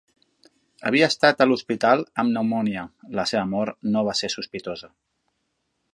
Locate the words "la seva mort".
3.19-3.79